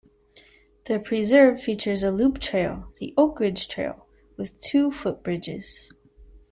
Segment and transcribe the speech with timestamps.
[0.85, 5.93] The preserve features a loop trail, the Oak Ridge Trail, with two footbridges.